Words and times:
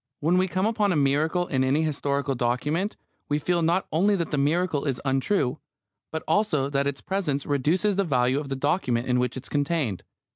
When 0.19 0.39
we 0.39 0.47
come 0.47 0.65
upon 0.65 0.91
a 0.91 0.95
miracle 0.95 1.45
in 1.45 1.63
any 1.63 1.83
historical 1.83 2.33
document 2.33 2.97
we 3.29 3.37
feel 3.37 3.61
not 3.61 3.85
only 3.91 4.15
that 4.15 4.31
the 4.31 4.37
miracle 4.39 4.85
is 4.85 4.99
untrue, 5.05 5.59
but 6.11 6.23
also 6.27 6.71
that 6.71 6.87
its 6.87 7.01
presence 7.01 7.45
reduces 7.45 7.97
the 7.97 8.03
value 8.03 8.39
of 8.39 8.49
the 8.49 8.55
document 8.55 9.05
in 9.05 9.19
which 9.19 9.37
it 9.37 9.43
is 9.45 9.49
contained. 9.49 10.03